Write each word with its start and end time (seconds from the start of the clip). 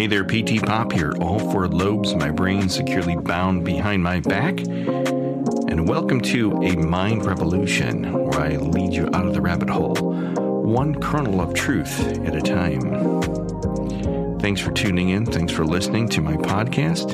Hey 0.00 0.06
there, 0.06 0.24
PT 0.24 0.64
Pop 0.64 0.92
here. 0.92 1.12
All 1.20 1.38
four 1.38 1.68
lobes 1.68 2.14
my 2.14 2.30
brain 2.30 2.70
securely 2.70 3.16
bound 3.16 3.66
behind 3.66 4.02
my 4.02 4.20
back. 4.20 4.58
And 4.58 5.86
welcome 5.86 6.22
to 6.22 6.52
a 6.62 6.74
mind 6.74 7.26
revolution 7.26 8.10
where 8.10 8.40
I 8.40 8.56
lead 8.56 8.94
you 8.94 9.10
out 9.12 9.26
of 9.26 9.34
the 9.34 9.42
rabbit 9.42 9.68
hole, 9.68 9.94
one 9.96 10.98
kernel 11.02 11.42
of 11.42 11.52
truth 11.52 12.00
at 12.24 12.34
a 12.34 12.40
time. 12.40 12.80
Thanks 14.38 14.62
for 14.62 14.72
tuning 14.72 15.10
in. 15.10 15.26
Thanks 15.26 15.52
for 15.52 15.66
listening 15.66 16.08
to 16.08 16.22
my 16.22 16.36
podcast. 16.38 17.12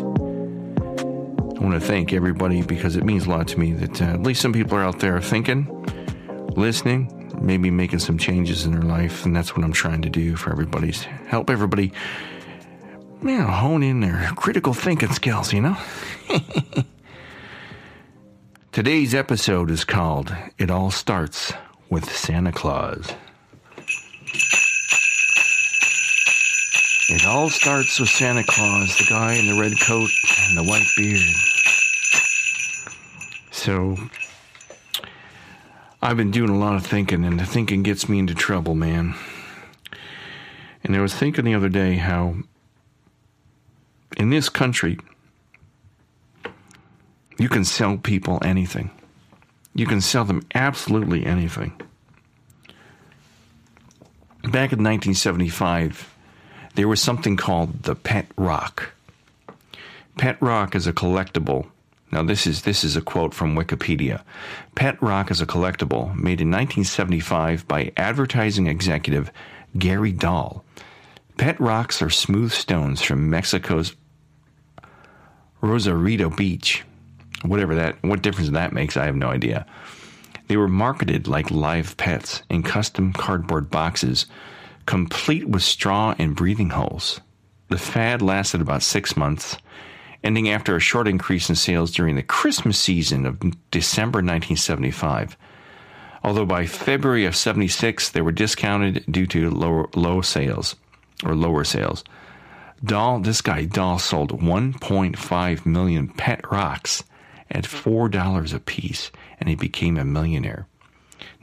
I 1.58 1.60
want 1.60 1.74
to 1.74 1.80
thank 1.80 2.12
everybody 2.12 2.62
because 2.62 2.94
it 2.94 3.02
means 3.02 3.26
a 3.26 3.30
lot 3.30 3.48
to 3.48 3.58
me 3.58 3.72
that 3.72 4.00
uh, 4.00 4.04
at 4.04 4.22
least 4.22 4.40
some 4.40 4.52
people 4.52 4.78
are 4.78 4.84
out 4.84 5.00
there 5.00 5.20
thinking, 5.20 5.66
listening, 6.54 7.32
maybe 7.40 7.68
making 7.68 7.98
some 7.98 8.16
changes 8.16 8.64
in 8.64 8.70
their 8.70 8.82
life. 8.82 9.24
And 9.24 9.34
that's 9.34 9.56
what 9.56 9.64
I'm 9.64 9.72
trying 9.72 10.02
to 10.02 10.08
do 10.08 10.36
for 10.36 10.52
everybody's 10.52 11.02
help 11.02 11.50
everybody 11.50 11.92
know, 13.22 13.46
hone 13.46 13.82
in 13.82 14.00
their 14.00 14.30
critical 14.36 14.74
thinking 14.74 15.12
skills, 15.12 15.52
you 15.52 15.60
know? 15.60 15.76
Today's 18.72 19.14
episode 19.14 19.70
is 19.70 19.84
called 19.84 20.34
It 20.58 20.70
All 20.70 20.90
Starts 20.90 21.52
with 21.88 22.10
Santa 22.10 22.52
Claus. 22.52 23.12
It 27.08 27.24
all 27.24 27.48
starts 27.48 28.00
with 28.00 28.08
Santa 28.08 28.42
Claus, 28.42 28.98
the 28.98 29.06
guy 29.08 29.34
in 29.34 29.46
the 29.46 29.60
red 29.60 29.72
coat 29.80 30.10
and 30.40 30.58
the 30.58 30.64
white 30.64 30.86
beard. 30.96 31.22
So, 33.52 33.96
I've 36.02 36.16
been 36.16 36.32
doing 36.32 36.50
a 36.50 36.58
lot 36.58 36.74
of 36.74 36.84
thinking, 36.84 37.24
and 37.24 37.38
the 37.38 37.46
thinking 37.46 37.82
gets 37.82 38.08
me 38.08 38.18
into 38.18 38.34
trouble, 38.34 38.74
man. 38.74 39.14
And 40.82 40.94
I 40.94 41.00
was 41.00 41.14
thinking 41.14 41.44
the 41.44 41.54
other 41.54 41.68
day 41.68 41.94
how 41.94 42.34
in 44.16 44.30
this 44.30 44.48
country, 44.48 44.98
you 47.38 47.48
can 47.48 47.64
sell 47.64 47.96
people 47.98 48.38
anything. 48.42 48.90
You 49.74 49.86
can 49.86 50.00
sell 50.00 50.24
them 50.24 50.42
absolutely 50.54 51.26
anything. 51.26 51.72
Back 54.42 54.72
in 54.72 54.82
1975, 54.82 56.14
there 56.76 56.88
was 56.88 57.00
something 57.00 57.36
called 57.36 57.82
the 57.82 57.94
Pet 57.94 58.26
Rock. 58.36 58.92
Pet 60.16 60.40
Rock 60.40 60.74
is 60.74 60.86
a 60.86 60.92
collectible. 60.92 61.66
Now 62.10 62.22
this 62.22 62.46
is 62.46 62.62
this 62.62 62.84
is 62.84 62.96
a 62.96 63.02
quote 63.02 63.34
from 63.34 63.56
Wikipedia. 63.56 64.22
Pet 64.74 65.02
Rock 65.02 65.30
is 65.30 65.40
a 65.40 65.46
collectible 65.46 66.14
made 66.14 66.40
in 66.40 66.50
1975 66.50 67.66
by 67.68 67.92
advertising 67.96 68.68
executive 68.68 69.30
Gary 69.76 70.12
Dahl. 70.12 70.64
Pet 71.36 71.60
rocks 71.60 72.00
are 72.00 72.08
smooth 72.08 72.52
stones 72.52 73.02
from 73.02 73.28
Mexico's 73.28 73.94
Rosarito 75.66 76.30
Beach. 76.30 76.84
Whatever 77.42 77.74
that, 77.74 78.02
what 78.02 78.22
difference 78.22 78.50
that 78.50 78.72
makes, 78.72 78.96
I 78.96 79.06
have 79.06 79.16
no 79.16 79.28
idea. 79.28 79.66
They 80.48 80.56
were 80.56 80.68
marketed 80.68 81.26
like 81.28 81.50
live 81.50 81.96
pets 81.96 82.42
in 82.48 82.62
custom 82.62 83.12
cardboard 83.12 83.70
boxes, 83.70 84.26
complete 84.86 85.48
with 85.48 85.62
straw 85.62 86.14
and 86.18 86.36
breathing 86.36 86.70
holes. 86.70 87.20
The 87.68 87.78
fad 87.78 88.22
lasted 88.22 88.60
about 88.60 88.84
six 88.84 89.16
months, 89.16 89.56
ending 90.22 90.48
after 90.48 90.76
a 90.76 90.80
short 90.80 91.08
increase 91.08 91.48
in 91.48 91.56
sales 91.56 91.90
during 91.90 92.14
the 92.14 92.22
Christmas 92.22 92.78
season 92.78 93.26
of 93.26 93.40
December 93.70 94.18
1975. 94.18 95.36
Although 96.22 96.46
by 96.46 96.66
February 96.66 97.24
of 97.24 97.36
76, 97.36 98.10
they 98.10 98.20
were 98.20 98.32
discounted 98.32 99.04
due 99.10 99.26
to 99.26 99.50
lower, 99.50 99.88
low 99.94 100.20
sales 100.20 100.76
or 101.24 101.34
lower 101.34 101.64
sales. 101.64 102.04
Dahl, 102.84 103.20
this 103.20 103.40
guy 103.40 103.64
Dahl 103.64 103.98
sold 103.98 104.40
1.5 104.40 105.66
million 105.66 106.08
pet 106.08 106.40
rocks 106.50 107.04
at 107.50 107.66
four 107.66 108.08
dollars 108.08 108.52
a 108.52 108.60
piece, 108.60 109.10
and 109.40 109.48
he 109.48 109.54
became 109.54 109.96
a 109.96 110.04
millionaire. 110.04 110.66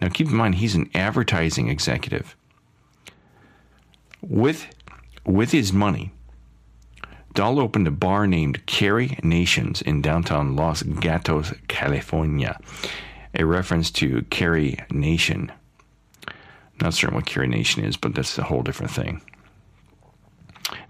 Now, 0.02 0.10
keep 0.10 0.28
in 0.28 0.36
mind 0.36 0.56
he's 0.56 0.76
an 0.76 0.90
advertising 0.94 1.70
executive. 1.70 2.36
With 4.22 4.68
with 5.26 5.52
his 5.52 5.74
money, 5.74 6.12
Dahl 7.34 7.60
opened 7.60 7.88
a 7.88 7.92
bar 7.92 8.28
named 8.28 8.66
Carrie 8.66 9.18
Nations 9.24 9.82
in 9.82 10.02
downtown 10.02 10.56
Los 10.56 10.84
Gatos, 10.84 11.54
California, 11.68 12.60
a 13.34 13.44
reference 13.44 13.90
to 13.92 14.22
Carrie 14.30 14.78
Nation. 14.92 15.52
Not 16.82 16.94
certain 16.94 17.16
what 17.16 17.26
Carrie 17.26 17.48
Nation 17.48 17.84
is, 17.84 17.98
but 17.98 18.14
that's 18.14 18.38
a 18.38 18.44
whole 18.44 18.62
different 18.62 18.92
thing. 18.92 19.22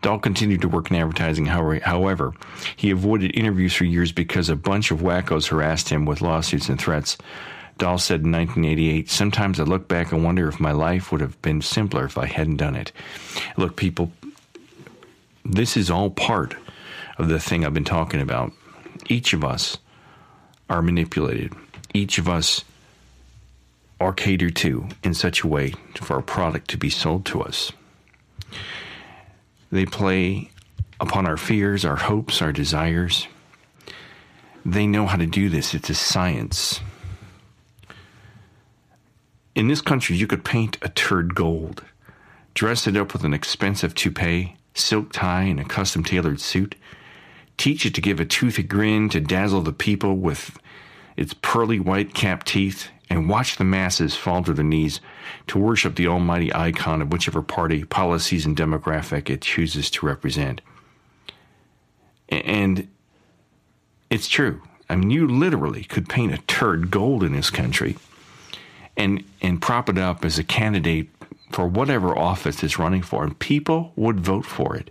Dahl 0.03 0.19
continued 0.19 0.59
to 0.62 0.68
work 0.68 0.91
in 0.91 0.97
advertising, 0.97 1.46
however, 1.46 2.34
he 2.75 2.91
avoided 2.91 3.36
interviews 3.38 3.74
for 3.74 3.86
years 3.86 4.12
because 4.12 4.50
a 4.50 4.56
bunch 4.56 4.91
of 4.91 5.00
wackos 5.00 5.47
harassed 5.47 5.88
him 5.88 6.06
with 6.06 6.22
lawsuits 6.22 6.68
and 6.68 6.80
threats. 6.80 7.18
Dahl 7.78 7.97
said 7.97 8.22
in 8.25 8.31
1988, 8.34 9.09
Sometimes 9.09 9.62
I 9.62 9.63
look 9.63 9.88
back 9.88 10.12
and 10.12 10.22
wonder 10.22 10.50
if 10.50 10.59
my 10.59 10.74
life 10.74 11.12
would 11.12 11.22
have 11.22 11.42
been 11.42 11.62
simpler 11.62 12.03
if 12.03 12.18
I 12.18 12.25
hadn't 12.25 12.58
done 12.58 12.75
it. 12.75 12.92
Look, 13.56 13.78
people, 13.78 14.12
this 15.46 15.78
is 15.78 15.90
all 15.90 16.09
part 16.09 16.58
of 17.18 17.30
the 17.30 17.40
thing 17.40 17.66
I've 17.66 17.74
been 17.74 17.86
talking 17.86 18.19
about. 18.19 18.52
Each 19.08 19.31
of 19.31 19.46
us 19.46 19.78
are 20.69 20.81
manipulated, 20.81 21.53
each 21.94 22.18
of 22.18 22.28
us 22.28 22.66
are 24.02 24.12
catered 24.12 24.58
to 24.58 24.90
in 25.02 25.13
such 25.13 25.44
a 25.44 25.47
way 25.47 25.74
for 25.96 26.18
a 26.18 26.24
product 26.24 26.69
to 26.72 26.78
be 26.78 26.90
sold 26.90 27.25
to 27.28 27.42
us. 27.42 27.72
They 29.73 29.88
play 29.88 30.51
upon 31.00 31.25
our 31.25 31.35
fears, 31.35 31.84
our 31.84 31.95
hopes, 31.95 32.44
our 32.44 32.51
desires. 32.51 33.28
They 34.63 34.85
know 34.85 35.07
how 35.07 35.17
to 35.17 35.25
do 35.25 35.50
this. 35.50 35.73
It's 35.73 35.89
a 35.89 35.95
science. 35.95 36.79
In 39.56 39.67
this 39.67 39.81
country, 39.81 40.16
you 40.16 40.28
could 40.28 40.45
paint 40.45 40.78
a 40.83 40.89
turd 40.89 41.33
gold, 41.33 41.83
dress 42.53 42.85
it 42.85 42.95
up 42.95 43.13
with 43.13 43.23
an 43.23 43.33
expensive 43.33 43.95
toupee, 43.95 44.57
silk 44.75 45.12
tie, 45.12 45.45
and 45.45 45.59
a 45.59 45.66
custom 45.66 46.03
tailored 46.03 46.39
suit, 46.39 46.75
teach 47.57 47.83
it 47.83 47.95
to 47.95 48.01
give 48.01 48.19
a 48.19 48.25
toothy 48.25 48.62
grin 48.62 49.09
to 49.09 49.19
dazzle 49.19 49.62
the 49.62 49.73
people 49.73 50.17
with 50.17 50.59
its 51.17 51.33
pearly 51.41 51.79
white 51.79 52.13
capped 52.13 52.45
teeth, 52.45 52.89
and 53.13 53.29
watch 53.29 53.57
the 53.57 53.63
masses 53.63 54.16
fall 54.16 54.44
to 54.44 54.53
their 54.53 54.66
knees 54.66 55.00
to 55.46 55.59
worship 55.59 55.96
the 55.96 56.07
almighty 56.07 56.51
icon 56.53 57.00
of 57.00 57.12
whichever 57.12 57.44
party, 57.44 57.84
policies, 57.84 58.44
and 58.44 58.57
demographic 58.57 59.29
it 59.29 59.41
chooses 59.41 59.91
to 59.91 60.06
represent. 60.07 60.62
And 62.28 62.88
it's 64.09 64.28
true. 64.28 64.63
I 64.90 64.96
mean, 64.96 65.12
you 65.12 65.28
literally 65.28 65.84
could 65.84 66.09
paint 66.09 66.34
a 66.34 66.40
turd 66.40 66.90
gold 66.90 67.24
in 67.24 67.34
this 67.34 67.51
country 67.51 67.97
and, 68.97 69.24
and 69.41 69.62
prop 69.62 69.90
it 69.90 70.00
up 70.00 70.25
as 70.25 70.40
a 70.40 70.44
candidate 70.44 71.09
for 71.51 71.68
whatever 71.68 72.18
office 72.18 72.63
it's 72.63 72.80
running 72.80 73.03
for, 73.03 73.24
and 73.24 73.38
people 73.38 73.94
would 73.95 74.19
vote 74.19 74.45
for 74.45 74.75
it 74.75 74.90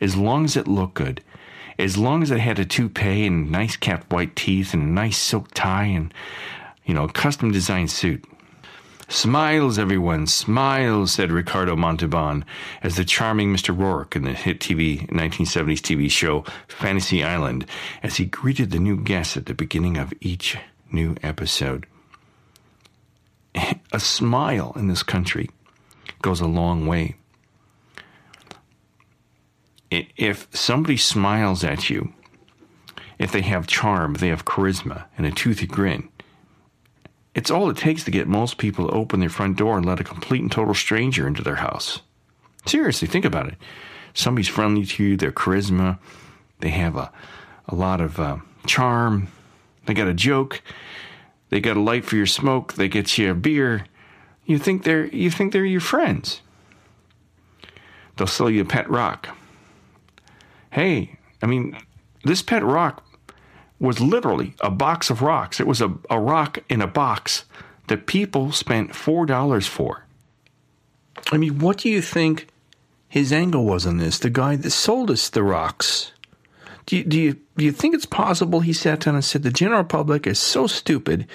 as 0.00 0.16
long 0.16 0.44
as 0.44 0.56
it 0.56 0.66
looked 0.66 0.94
good, 0.94 1.22
as 1.78 1.96
long 1.96 2.24
as 2.24 2.32
it 2.32 2.40
had 2.40 2.58
a 2.58 2.64
toupee 2.64 3.24
and 3.24 3.52
nice 3.52 3.76
capped 3.76 4.12
white 4.12 4.34
teeth 4.34 4.74
and 4.74 4.82
a 4.82 4.86
nice 4.86 5.16
silk 5.16 5.54
tie 5.54 5.84
and 5.84 6.12
you 6.86 6.94
know, 6.94 7.08
custom 7.08 7.50
designed 7.50 7.90
suit. 7.90 8.24
Smiles, 9.08 9.78
everyone, 9.78 10.26
smiles, 10.26 11.12
said 11.12 11.30
Ricardo 11.30 11.76
Montalban 11.76 12.44
as 12.82 12.96
the 12.96 13.04
charming 13.04 13.54
Mr. 13.54 13.76
Rourke 13.76 14.16
in 14.16 14.24
the 14.24 14.32
hit 14.32 14.58
TV 14.58 15.08
1970s 15.10 15.78
TV 15.78 16.10
show 16.10 16.44
Fantasy 16.66 17.22
Island 17.22 17.66
as 18.02 18.16
he 18.16 18.24
greeted 18.24 18.72
the 18.72 18.80
new 18.80 18.96
guests 18.96 19.36
at 19.36 19.46
the 19.46 19.54
beginning 19.54 19.96
of 19.96 20.12
each 20.20 20.56
new 20.90 21.14
episode. 21.22 21.86
A 23.92 24.00
smile 24.00 24.72
in 24.74 24.88
this 24.88 25.04
country 25.04 25.50
goes 26.20 26.40
a 26.40 26.46
long 26.46 26.86
way. 26.86 27.14
If 29.90 30.48
somebody 30.52 30.96
smiles 30.96 31.62
at 31.62 31.88
you, 31.88 32.12
if 33.18 33.30
they 33.30 33.42
have 33.42 33.66
charm, 33.66 34.14
they 34.14 34.28
have 34.28 34.44
charisma, 34.44 35.04
and 35.16 35.26
a 35.26 35.30
toothy 35.30 35.66
grin, 35.66 36.08
it's 37.36 37.50
all 37.50 37.68
it 37.68 37.76
takes 37.76 38.02
to 38.02 38.10
get 38.10 38.26
most 38.26 38.56
people 38.56 38.88
to 38.88 38.94
open 38.94 39.20
their 39.20 39.28
front 39.28 39.58
door 39.58 39.76
and 39.76 39.84
let 39.84 40.00
a 40.00 40.04
complete 40.04 40.40
and 40.40 40.50
total 40.50 40.72
stranger 40.72 41.28
into 41.28 41.42
their 41.42 41.56
house. 41.56 42.00
Seriously, 42.64 43.06
think 43.06 43.26
about 43.26 43.46
it. 43.46 43.56
Somebody's 44.14 44.48
friendly 44.48 44.86
to 44.86 45.04
you, 45.04 45.16
their 45.18 45.30
charisma, 45.30 45.98
they 46.60 46.70
have 46.70 46.96
a, 46.96 47.12
a 47.68 47.74
lot 47.74 48.00
of 48.00 48.18
uh, 48.18 48.38
charm, 48.66 49.28
they 49.84 49.92
got 49.92 50.08
a 50.08 50.14
joke, 50.14 50.62
they 51.50 51.60
got 51.60 51.76
a 51.76 51.80
light 51.80 52.06
for 52.06 52.16
your 52.16 52.26
smoke, 52.26 52.72
they 52.72 52.88
get 52.88 53.18
you 53.18 53.30
a 53.30 53.34
beer. 53.34 53.84
You 54.46 54.58
think 54.58 54.84
they're 54.84 55.06
you 55.06 55.30
think 55.30 55.52
they're 55.52 55.64
your 55.64 55.80
friends. 55.80 56.40
They'll 58.16 58.26
sell 58.26 58.48
you 58.48 58.62
a 58.62 58.64
pet 58.64 58.88
rock. 58.88 59.36
Hey, 60.70 61.18
I 61.42 61.46
mean, 61.46 61.76
this 62.24 62.40
pet 62.40 62.64
rock 62.64 63.05
was 63.78 64.00
literally 64.00 64.54
a 64.60 64.70
box 64.70 65.10
of 65.10 65.22
rocks. 65.22 65.60
It 65.60 65.66
was 65.66 65.80
a, 65.80 65.92
a 66.08 66.18
rock 66.18 66.58
in 66.68 66.80
a 66.80 66.86
box 66.86 67.44
that 67.88 68.06
people 68.06 68.52
spent 68.52 68.92
$4 68.92 69.68
for. 69.68 70.04
I 71.30 71.36
mean, 71.36 71.58
what 71.58 71.78
do 71.78 71.88
you 71.88 72.02
think 72.02 72.48
his 73.08 73.32
angle 73.32 73.64
was 73.64 73.86
on 73.86 73.98
this, 73.98 74.18
the 74.18 74.30
guy 74.30 74.56
that 74.56 74.70
sold 74.70 75.10
us 75.10 75.28
the 75.28 75.42
rocks. 75.42 76.12
Do 76.86 76.96
you, 76.96 77.04
do 77.04 77.18
you, 77.18 77.36
do 77.56 77.64
you 77.64 77.72
think 77.72 77.94
it's 77.94 78.06
possible 78.06 78.60
he 78.60 78.72
sat 78.72 79.00
down 79.00 79.14
and 79.14 79.24
said, 79.24 79.42
the 79.42 79.50
general 79.50 79.84
public 79.84 80.26
is 80.26 80.38
so 80.38 80.66
stupid 80.66 81.26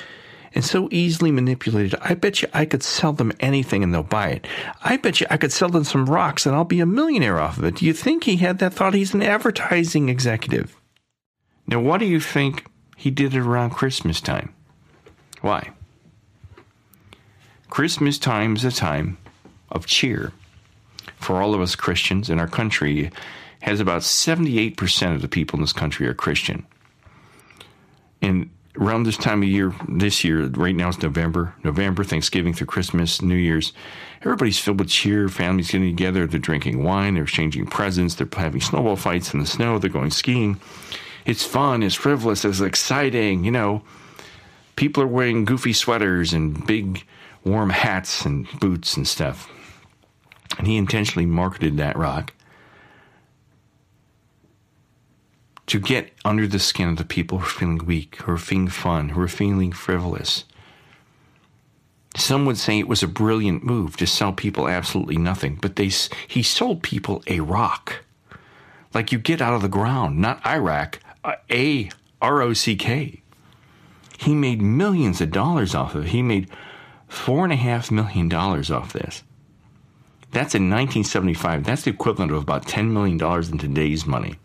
and 0.54 0.64
so 0.64 0.90
easily 0.92 1.32
manipulated. 1.32 1.96
I 2.02 2.14
bet 2.14 2.42
you 2.42 2.50
I 2.54 2.66
could 2.66 2.84
sell 2.84 3.14
them 3.14 3.32
anything 3.40 3.84
and 3.84 3.94
they'll 3.94 4.04
buy 4.04 4.30
it. 4.30 4.48
I 4.84 4.98
bet 4.98 5.22
you 5.22 5.28
I 5.30 5.38
could 5.38 5.52
sell 5.52 5.70
them 5.70 5.86
some 5.86 6.06
rocks 6.06 6.46
and 6.46 6.54
I'll 6.54 6.66
be 6.66 6.82
a 6.82 6.86
millionaire 6.86 7.40
off 7.40 7.58
of 7.58 7.64
it. 7.64 7.76
Do 7.78 7.86
you 7.86 7.94
think 7.94 8.26
he 8.26 8.38
had 8.38 8.60
that 8.60 8.74
thought? 8.74 8.94
He's 8.94 9.14
an 9.14 9.24
advertising 9.24 10.10
executive. 10.10 10.78
Now, 11.68 11.80
why 11.80 11.98
do 11.98 12.06
you 12.06 12.20
think 12.20 12.66
he 12.98 13.12
did 13.12 13.34
it 13.34 13.40
around 13.40 13.72
Christmas 13.72 14.22
time? 14.22 14.54
Why? 15.42 15.72
Christmas 17.70 18.18
time 18.18 18.56
is 18.56 18.66
a 18.66 18.72
time 18.72 19.18
of 19.70 19.86
cheer 19.86 20.34
for 21.18 21.42
all 21.42 21.54
of 21.54 21.62
us 21.62 21.76
Christians, 21.76 22.30
and 22.30 22.40
our 22.40 22.48
country 22.48 23.12
has 23.62 23.80
about 23.80 24.02
78% 24.02 25.16
of 25.16 25.22
the 25.22 25.28
people 25.28 25.58
in 25.58 25.62
this 25.62 25.74
country 25.74 26.08
are 26.08 26.14
Christian. 26.14 26.66
And 28.22 28.50
around 28.80 29.04
this 29.04 29.18
time 29.18 29.44
of 29.44 29.50
year, 29.50 29.74
this 29.88 30.24
year, 30.24 30.48
right 30.48 30.76
now 30.76 30.90
it's 30.90 31.02
November, 31.02 31.54
November, 31.64 32.04
Thanksgiving 32.04 32.54
through 32.54 32.68
Christmas, 32.68 33.22
New 33.22 33.36
Year's, 33.36 33.74
everybody's 34.22 34.60
filled 34.60 34.80
with 34.80 34.90
cheer. 34.90 35.30
Families 35.30 35.72
getting 35.72 35.96
together, 35.96 36.26
they're 36.28 36.40
drinking 36.40 36.84
wine, 36.84 37.16
they're 37.16 37.24
exchanging 37.24 37.68
presents, 37.68 38.16
they're 38.16 38.28
having 38.36 38.62
snowball 38.62 38.96
fights 38.96 39.34
in 39.34 39.40
the 39.40 39.46
snow, 39.46 39.78
they're 39.78 39.90
going 39.90 40.12
skiing. 40.12 40.60
It's 41.26 41.46
fun, 41.46 41.84
it's 41.84 41.96
frivolous, 41.96 42.46
it's 42.46 42.60
exciting, 42.60 43.44
you 43.44 43.52
know. 43.52 43.84
People 44.76 45.04
are 45.04 45.08
wearing 45.08 45.46
goofy 45.46 45.74
sweaters 45.74 46.34
and 46.34 46.66
big 46.66 47.06
warm 47.44 47.70
hats 47.70 48.26
and 48.26 48.48
boots 48.60 48.98
and 48.98 49.08
stuff. 49.08 49.50
And 50.58 50.68
he 50.68 50.78
intentionally 50.78 51.26
marketed 51.26 51.78
that 51.78 51.98
rock 51.98 52.34
to 55.68 55.80
get 55.80 56.12
under 56.26 56.48
the 56.48 56.60
skin 56.60 56.90
of 56.90 56.98
the 56.98 57.06
people 57.06 57.38
who 57.38 57.46
are 57.46 57.50
feeling 57.50 57.86
weak, 57.86 58.18
who 58.18 58.34
are 58.34 58.38
feeling 58.38 58.68
fun, 58.68 59.10
who 59.10 59.22
are 59.22 59.28
feeling 59.28 59.72
frivolous. 59.72 60.44
Some 62.18 62.46
would 62.46 62.58
say 62.58 62.78
it 62.78 62.90
was 62.90 63.02
a 63.02 63.08
brilliant 63.08 63.64
move 63.64 63.96
to 63.98 64.06
sell 64.06 64.34
people 64.34 64.68
absolutely 64.68 65.18
nothing, 65.18 65.58
but 65.62 65.78
they, 65.78 65.90
he 66.28 66.44
sold 66.44 66.84
people 66.84 67.24
a 67.28 67.40
rock. 67.40 68.04
Like 68.94 69.14
you 69.14 69.18
get 69.18 69.42
out 69.42 69.54
of 69.54 69.62
the 69.62 69.70
ground, 69.70 70.20
not 70.20 70.46
Iraq, 70.46 71.00
A 71.26 71.90
R 72.22 72.42
O 72.42 72.54
C 72.54 72.76
K. 72.76 73.22
He 74.18 74.36
made 74.36 74.62
millions 74.62 75.22
of 75.22 75.32
dollars 75.32 75.74
off 75.74 75.96
of 75.96 76.06
it. 76.06 76.10
He 76.10 76.22
made 76.22 76.50
four 77.08 77.44
and 77.44 77.52
a 77.52 77.56
half 77.56 77.90
million 77.92 78.30
dollars 78.30 78.70
off 78.70 78.94
this. 78.94 79.24
That's 80.32 80.56
in 80.56 80.70
1975. 80.70 81.64
That's 81.64 81.84
the 81.84 81.90
equivalent 81.92 82.32
of 82.32 82.42
about 82.42 82.66
$10 82.66 82.92
million 82.92 83.22
in 83.52 83.58
today's 83.58 84.06
money. 84.06 84.36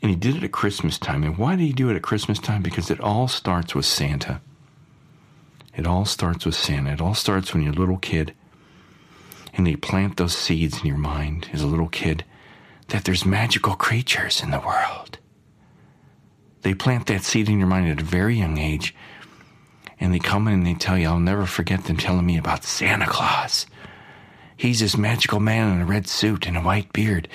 And 0.00 0.10
he 0.10 0.16
did 0.16 0.36
it 0.36 0.44
at 0.44 0.52
Christmas 0.52 0.96
time. 0.96 1.24
And 1.24 1.36
why 1.36 1.56
did 1.56 1.64
he 1.64 1.72
do 1.72 1.90
it 1.90 1.96
at 1.96 2.02
Christmas 2.02 2.38
time? 2.38 2.62
Because 2.62 2.90
it 2.90 3.00
all 3.00 3.28
starts 3.28 3.74
with 3.74 3.84
Santa. 3.84 4.40
It 5.76 5.86
all 5.86 6.04
starts 6.04 6.46
with 6.46 6.54
Santa. 6.54 6.92
It 6.92 7.00
all 7.00 7.14
starts 7.14 7.52
when 7.52 7.62
you're 7.62 7.72
a 7.72 7.76
little 7.76 7.98
kid 7.98 8.32
and 9.56 9.66
they 9.66 9.76
plant 9.76 10.16
those 10.16 10.36
seeds 10.36 10.80
in 10.80 10.86
your 10.86 10.98
mind 10.98 11.48
as 11.52 11.62
a 11.62 11.66
little 11.66 11.88
kid 11.88 12.24
that 12.88 13.04
there's 13.04 13.24
magical 13.24 13.74
creatures 13.74 14.42
in 14.42 14.50
the 14.50 14.60
world. 14.60 15.18
They 16.62 16.74
plant 16.74 17.06
that 17.06 17.24
seed 17.24 17.48
in 17.48 17.58
your 17.58 17.68
mind 17.68 17.90
at 17.90 18.00
a 18.00 18.04
very 18.04 18.36
young 18.36 18.58
age 18.58 18.94
and 20.00 20.12
they 20.12 20.18
come 20.18 20.48
in 20.48 20.54
and 20.54 20.66
they 20.66 20.74
tell 20.74 20.98
you, 20.98 21.08
I'll 21.08 21.18
never 21.18 21.46
forget 21.46 21.84
them 21.84 21.96
telling 21.96 22.26
me 22.26 22.36
about 22.36 22.64
Santa 22.64 23.06
Claus. 23.06 23.66
He's 24.56 24.80
this 24.80 24.96
magical 24.96 25.40
man 25.40 25.72
in 25.72 25.80
a 25.80 25.86
red 25.86 26.06
suit 26.06 26.46
and 26.46 26.56
a 26.56 26.60
white 26.60 26.92
beard. 26.92 27.28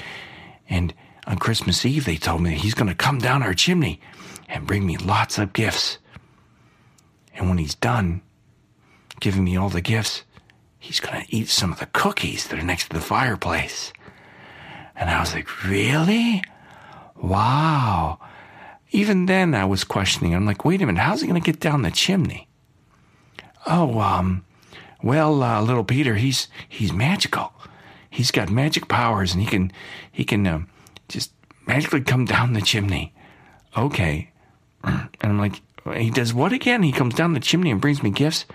And 0.69 0.93
on 1.25 1.37
Christmas 1.37 1.85
Eve, 1.85 2.05
they 2.05 2.17
told 2.17 2.41
me 2.41 2.51
he's 2.51 2.73
going 2.73 2.89
to 2.89 2.95
come 2.95 3.19
down 3.19 3.43
our 3.43 3.53
chimney 3.53 3.99
and 4.47 4.67
bring 4.67 4.85
me 4.85 4.97
lots 4.97 5.37
of 5.37 5.53
gifts. 5.53 5.97
And 7.33 7.49
when 7.49 7.57
he's 7.57 7.75
done 7.75 8.21
giving 9.19 9.43
me 9.43 9.57
all 9.57 9.69
the 9.69 9.81
gifts, 9.81 10.23
he's 10.77 10.99
going 10.99 11.23
to 11.23 11.35
eat 11.35 11.49
some 11.49 11.71
of 11.71 11.79
the 11.79 11.87
cookies 11.87 12.47
that 12.47 12.59
are 12.59 12.63
next 12.63 12.89
to 12.89 12.95
the 12.95 13.01
fireplace. 13.01 13.93
And 14.99 15.09
I 15.09 15.19
was 15.21 15.33
like, 15.33 15.63
really? 15.63 16.43
Wow. 17.15 18.19
Even 18.91 19.25
then, 19.25 19.55
I 19.55 19.65
was 19.65 19.83
questioning. 19.83 20.35
I'm 20.35 20.45
like, 20.45 20.65
wait 20.65 20.81
a 20.81 20.85
minute, 20.85 21.01
how's 21.01 21.21
he 21.21 21.27
going 21.27 21.41
to 21.41 21.45
get 21.51 21.61
down 21.61 21.83
the 21.83 21.91
chimney? 21.91 22.47
Oh, 23.65 23.99
um, 23.99 24.43
well, 25.01 25.41
uh, 25.41 25.61
little 25.61 25.83
Peter, 25.83 26.15
he's 26.15 26.47
he's 26.67 26.91
magical. 26.91 27.53
He's 28.09 28.31
got 28.31 28.49
magic 28.49 28.87
powers, 28.87 29.33
and 29.33 29.41
he 29.41 29.47
can 29.47 29.71
he 30.11 30.25
can 30.25 30.45
um, 30.47 30.69
just 31.07 31.31
magically 31.67 32.01
come 32.01 32.25
down 32.25 32.53
the 32.53 32.61
chimney. 32.61 33.13
Okay. 33.77 34.31
And 35.21 35.33
I'm 35.33 35.37
like, 35.37 35.61
he 35.97 36.09
does 36.09 36.33
what 36.33 36.53
again? 36.53 36.83
He 36.83 36.93
comes 36.93 37.13
down 37.13 37.33
the 37.33 37.41
chimney 37.41 37.71
and 37.71 37.81
brings 37.81 38.01
me 38.01 38.09
gifts. 38.09 38.45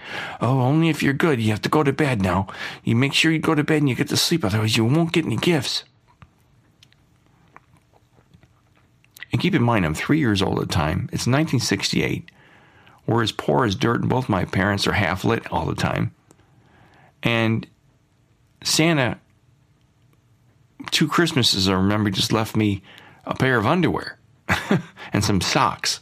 Oh, 0.40 0.60
only 0.60 0.88
if 0.88 1.02
you're 1.02 1.12
good. 1.12 1.40
You 1.40 1.50
have 1.50 1.60
to 1.62 1.68
go 1.68 1.82
to 1.82 1.92
bed 1.92 2.22
now. 2.22 2.46
You 2.82 2.96
make 2.96 3.12
sure 3.12 3.30
you 3.30 3.38
go 3.38 3.54
to 3.54 3.62
bed 3.62 3.78
and 3.78 3.88
you 3.88 3.94
get 3.94 4.08
to 4.08 4.16
sleep, 4.16 4.44
otherwise 4.44 4.78
you 4.78 4.86
won't 4.86 5.12
get 5.12 5.26
any 5.26 5.36
gifts. 5.36 5.84
And 9.34 9.40
keep 9.40 9.56
in 9.56 9.64
mind, 9.64 9.84
I'm 9.84 9.94
three 9.94 10.20
years 10.20 10.42
old 10.42 10.60
at 10.60 10.68
the 10.68 10.72
time. 10.72 11.08
It's 11.12 11.26
1968. 11.26 12.30
We're 13.04 13.24
as 13.24 13.32
poor 13.32 13.64
as 13.64 13.74
dirt, 13.74 14.00
and 14.00 14.08
both 14.08 14.28
my 14.28 14.44
parents 14.44 14.86
are 14.86 14.92
half 14.92 15.24
lit 15.24 15.50
all 15.50 15.66
the 15.66 15.74
time. 15.74 16.14
And 17.20 17.66
Santa 18.62 19.18
two 20.92 21.08
Christmases, 21.08 21.68
I 21.68 21.72
remember, 21.72 22.10
just 22.10 22.32
left 22.32 22.54
me 22.54 22.80
a 23.24 23.34
pair 23.34 23.58
of 23.58 23.66
underwear 23.66 24.20
and 25.12 25.24
some 25.24 25.40
socks. 25.40 25.98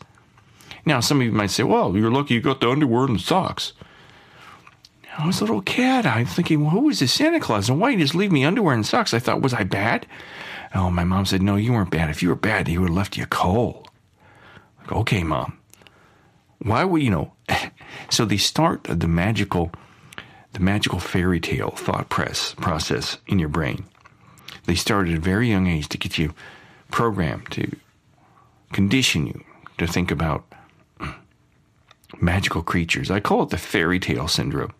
Now, 0.84 1.00
some 1.00 1.18
of 1.18 1.24
you 1.24 1.32
might 1.32 1.52
say, 1.52 1.62
well, 1.62 1.96
you're 1.96 2.10
lucky 2.10 2.34
you 2.34 2.42
got 2.42 2.60
the 2.60 2.68
underwear 2.68 3.06
and 3.06 3.14
the 3.14 3.22
socks. 3.22 3.72
I 5.16 5.26
was 5.26 5.40
a 5.40 5.44
little 5.44 5.62
kid. 5.62 6.04
I'm 6.04 6.26
thinking, 6.26 6.60
well, 6.60 6.72
who 6.72 6.90
is 6.90 7.00
this 7.00 7.14
Santa 7.14 7.40
Claus? 7.40 7.70
And 7.70 7.80
why 7.80 7.92
did 7.92 7.98
he 8.00 8.04
just 8.04 8.14
leave 8.14 8.30
me 8.30 8.44
underwear 8.44 8.74
and 8.74 8.84
socks? 8.84 9.14
I 9.14 9.20
thought, 9.20 9.40
was 9.40 9.54
I 9.54 9.64
bad? 9.64 10.06
Oh, 10.74 10.90
my 10.90 11.04
mom 11.04 11.26
said, 11.26 11.42
no, 11.42 11.56
you 11.56 11.72
weren't 11.72 11.90
bad. 11.90 12.10
If 12.10 12.22
you 12.22 12.30
were 12.30 12.34
bad, 12.34 12.66
he 12.66 12.78
would 12.78 12.88
have 12.88 12.96
left 12.96 13.16
you 13.16 13.26
cold. 13.26 13.88
Like, 14.80 14.92
okay, 14.92 15.22
mom. 15.22 15.58
Why 16.60 16.84
would 16.84 17.02
you 17.02 17.10
know? 17.10 17.32
so 18.10 18.24
they 18.24 18.36
start 18.36 18.84
the 18.84 19.08
magical, 19.08 19.72
the 20.52 20.60
magical 20.60 20.98
fairy 20.98 21.40
tale 21.40 21.70
thought 21.70 22.08
press 22.08 22.54
process 22.54 23.18
in 23.26 23.38
your 23.38 23.48
brain. 23.48 23.84
They 24.64 24.74
start 24.74 25.08
at 25.08 25.14
a 25.14 25.20
very 25.20 25.48
young 25.48 25.66
age 25.66 25.88
to 25.88 25.98
get 25.98 26.18
you 26.18 26.34
programmed, 26.90 27.50
to 27.52 27.76
condition 28.72 29.26
you 29.26 29.44
to 29.78 29.86
think 29.86 30.10
about 30.10 30.44
magical 32.20 32.62
creatures. 32.62 33.10
I 33.10 33.20
call 33.20 33.42
it 33.42 33.50
the 33.50 33.58
fairy 33.58 33.98
tale 33.98 34.28
syndrome. 34.28 34.72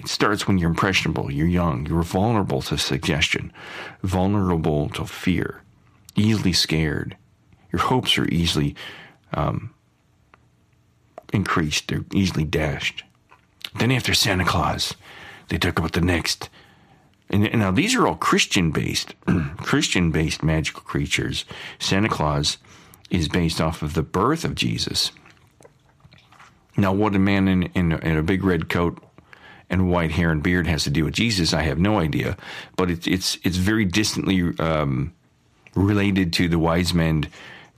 It 0.00 0.08
starts 0.08 0.48
when 0.48 0.58
you're 0.58 0.70
impressionable, 0.70 1.30
you're 1.30 1.46
young, 1.46 1.86
you're 1.86 2.02
vulnerable 2.02 2.62
to 2.62 2.78
suggestion, 2.78 3.52
vulnerable 4.02 4.88
to 4.90 5.04
fear, 5.04 5.62
easily 6.16 6.54
scared. 6.54 7.16
Your 7.70 7.82
hopes 7.82 8.16
are 8.16 8.26
easily 8.28 8.74
um, 9.34 9.74
increased, 11.32 11.88
they're 11.88 12.04
easily 12.14 12.44
dashed. 12.44 13.04
Then, 13.78 13.92
after 13.92 14.14
Santa 14.14 14.44
Claus, 14.44 14.94
they 15.48 15.58
talk 15.58 15.78
about 15.78 15.92
the 15.92 16.00
next 16.00 16.48
and, 17.30 17.48
now 17.54 17.70
these 17.70 17.94
are 17.94 18.06
all 18.06 18.16
Christian 18.16 18.72
based, 18.72 19.14
Christian 19.58 20.10
based 20.10 20.42
magical 20.42 20.82
creatures. 20.82 21.44
Santa 21.78 22.08
Claus 22.08 22.58
is 23.08 23.28
based 23.28 23.60
off 23.60 23.82
of 23.82 23.94
the 23.94 24.02
birth 24.02 24.44
of 24.44 24.54
Jesus. 24.54 25.12
Now, 26.76 26.92
what 26.92 27.14
a 27.14 27.18
man 27.18 27.48
in, 27.48 27.62
in, 27.74 27.92
in 27.92 28.16
a 28.16 28.22
big 28.22 28.42
red 28.42 28.68
coat 28.68 28.98
and 29.70 29.88
white 29.88 30.10
hair 30.10 30.30
and 30.30 30.42
beard 30.42 30.66
has 30.66 30.84
to 30.84 30.90
do 30.90 31.04
with 31.04 31.14
Jesus, 31.14 31.54
I 31.54 31.62
have 31.62 31.78
no 31.78 32.00
idea. 32.00 32.36
But 32.76 32.90
it's 32.90 33.06
it's 33.06 33.38
it's 33.44 33.56
very 33.56 33.84
distantly 33.84 34.52
um, 34.58 35.14
related 35.74 36.32
to 36.34 36.48
the 36.48 36.58
wise 36.58 36.92
men 36.92 37.28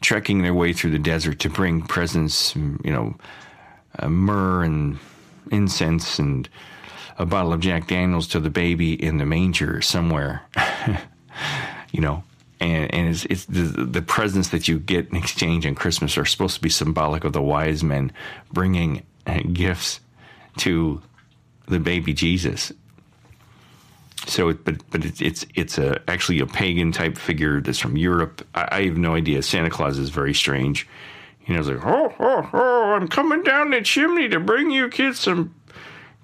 trekking 0.00 0.42
their 0.42 0.54
way 0.54 0.72
through 0.72 0.90
the 0.90 0.98
desert 0.98 1.38
to 1.40 1.50
bring 1.50 1.82
presents, 1.82 2.56
you 2.56 2.90
know, 2.92 3.14
uh, 3.98 4.08
myrrh 4.08 4.64
and 4.64 4.98
incense 5.50 6.18
and 6.18 6.48
a 7.18 7.26
bottle 7.26 7.52
of 7.52 7.60
Jack 7.60 7.86
Daniels 7.86 8.26
to 8.28 8.40
the 8.40 8.50
baby 8.50 8.94
in 8.94 9.18
the 9.18 9.26
manger 9.26 9.80
somewhere, 9.80 10.42
you 11.92 12.00
know, 12.00 12.24
and, 12.58 12.92
and 12.92 13.08
it's, 13.08 13.24
it's 13.26 13.44
the, 13.44 13.60
the 13.60 14.02
presents 14.02 14.48
that 14.48 14.66
you 14.66 14.78
get 14.78 15.08
in 15.10 15.16
exchange 15.16 15.66
on 15.66 15.74
Christmas 15.74 16.16
are 16.16 16.24
supposed 16.24 16.56
to 16.56 16.60
be 16.60 16.70
symbolic 16.70 17.24
of 17.24 17.32
the 17.32 17.42
wise 17.42 17.84
men 17.84 18.10
bringing 18.52 19.02
uh, 19.26 19.40
gifts 19.52 20.00
to 20.58 21.00
the 21.68 21.78
baby 21.78 22.12
Jesus. 22.12 22.72
So, 24.26 24.50
it, 24.50 24.64
but 24.64 24.76
but 24.90 25.04
it's 25.04 25.20
it's 25.20 25.46
it's 25.54 25.78
a 25.78 26.00
actually 26.08 26.40
a 26.40 26.46
pagan 26.46 26.92
type 26.92 27.18
figure 27.18 27.60
that's 27.60 27.78
from 27.78 27.96
Europe. 27.96 28.46
I, 28.54 28.68
I 28.70 28.82
have 28.84 28.96
no 28.96 29.14
idea. 29.14 29.42
Santa 29.42 29.70
Claus 29.70 29.98
is 29.98 30.10
very 30.10 30.34
strange. 30.34 30.86
You 31.46 31.54
know, 31.54 31.60
it's 31.60 31.68
like 31.68 31.84
oh 31.84 32.14
oh 32.20 32.50
oh, 32.52 32.92
I'm 32.94 33.08
coming 33.08 33.42
down 33.42 33.70
the 33.70 33.82
chimney 33.82 34.28
to 34.28 34.38
bring 34.38 34.70
you 34.70 34.88
kids 34.88 35.18
some 35.18 35.54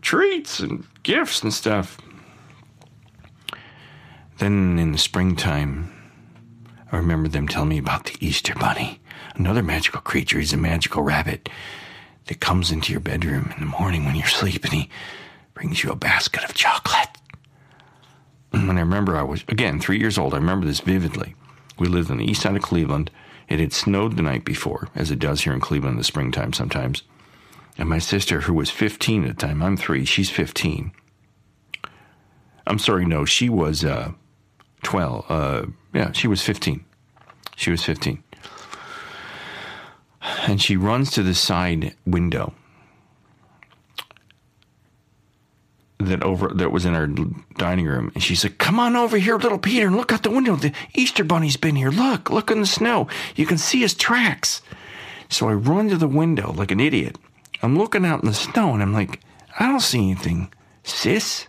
treats 0.00 0.60
and 0.60 0.86
gifts 1.02 1.42
and 1.42 1.52
stuff. 1.52 1.98
Then 4.38 4.78
in 4.78 4.92
the 4.92 4.98
springtime, 4.98 5.92
I 6.92 6.96
remember 6.96 7.28
them 7.28 7.48
telling 7.48 7.70
me 7.70 7.78
about 7.78 8.04
the 8.04 8.16
Easter 8.20 8.54
Bunny, 8.54 9.00
another 9.34 9.64
magical 9.64 10.00
creature. 10.00 10.38
He's 10.38 10.52
a 10.52 10.56
magical 10.56 11.02
rabbit 11.02 11.48
that 12.26 12.40
comes 12.40 12.70
into 12.70 12.92
your 12.92 13.00
bedroom 13.00 13.52
in 13.56 13.60
the 13.60 13.78
morning 13.78 14.04
when 14.04 14.14
you're 14.14 14.26
asleep 14.26 14.62
and 14.64 14.72
he 14.72 14.90
brings 15.58 15.82
you 15.82 15.90
a 15.90 15.96
basket 15.96 16.44
of 16.44 16.54
chocolate. 16.54 17.08
And 18.52 18.70
I 18.70 18.80
remember 18.80 19.16
I 19.16 19.24
was, 19.24 19.42
again, 19.48 19.80
three 19.80 19.98
years 19.98 20.16
old. 20.16 20.32
I 20.32 20.36
remember 20.36 20.66
this 20.66 20.78
vividly. 20.78 21.34
We 21.80 21.88
lived 21.88 22.12
on 22.12 22.18
the 22.18 22.24
east 22.24 22.42
side 22.42 22.54
of 22.54 22.62
Cleveland. 22.62 23.10
It 23.48 23.58
had 23.58 23.72
snowed 23.72 24.16
the 24.16 24.22
night 24.22 24.44
before, 24.44 24.88
as 24.94 25.10
it 25.10 25.18
does 25.18 25.40
here 25.40 25.52
in 25.52 25.58
Cleveland 25.58 25.94
in 25.94 25.98
the 25.98 26.04
springtime 26.04 26.52
sometimes. 26.52 27.02
And 27.76 27.88
my 27.88 27.98
sister, 27.98 28.42
who 28.42 28.54
was 28.54 28.70
15 28.70 29.24
at 29.24 29.36
the 29.36 29.46
time, 29.46 29.60
I'm 29.60 29.76
three, 29.76 30.04
she's 30.04 30.30
15. 30.30 30.92
I'm 32.68 32.78
sorry, 32.78 33.04
no, 33.04 33.24
she 33.24 33.48
was 33.48 33.84
uh, 33.84 34.12
12. 34.84 35.24
Uh, 35.28 35.66
yeah, 35.92 36.12
she 36.12 36.28
was 36.28 36.40
15. 36.40 36.84
She 37.56 37.72
was 37.72 37.82
15. 37.82 38.22
And 40.46 40.62
she 40.62 40.76
runs 40.76 41.10
to 41.12 41.24
the 41.24 41.34
side 41.34 41.96
window 42.06 42.54
that 45.98 46.22
over 46.22 46.48
that 46.48 46.70
was 46.70 46.84
in 46.84 46.94
our 46.94 47.08
dining 47.56 47.86
room. 47.86 48.10
And 48.14 48.22
she 48.22 48.34
said 48.34 48.58
come 48.58 48.78
on 48.78 48.96
over 48.96 49.18
here 49.18 49.36
little 49.36 49.58
peter 49.58 49.86
and 49.86 49.96
look 49.96 50.12
out 50.12 50.22
the 50.22 50.30
window. 50.30 50.56
The 50.56 50.72
easter 50.94 51.24
bunny's 51.24 51.56
been 51.56 51.76
here. 51.76 51.90
Look 51.90 52.30
look 52.30 52.50
in 52.50 52.60
the 52.60 52.66
snow. 52.66 53.08
You 53.34 53.46
can 53.46 53.58
see 53.58 53.80
his 53.80 53.94
tracks. 53.94 54.62
So 55.28 55.48
i 55.48 55.52
run 55.52 55.88
to 55.90 55.96
the 55.96 56.08
window 56.08 56.52
like 56.52 56.70
an 56.70 56.80
idiot. 56.80 57.16
I'm 57.62 57.76
looking 57.76 58.06
out 58.06 58.22
in 58.22 58.28
the 58.28 58.34
snow 58.34 58.72
and 58.74 58.82
i'm 58.82 58.92
like 58.92 59.20
i 59.58 59.66
don't 59.66 59.80
see 59.80 60.10
anything 60.10 60.52
sis. 60.84 61.48